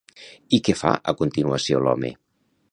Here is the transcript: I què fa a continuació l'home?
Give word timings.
I 0.57 0.59
què 0.69 0.75
fa 0.79 0.95
a 1.13 1.15
continuació 1.21 1.85
l'home? 1.85 2.13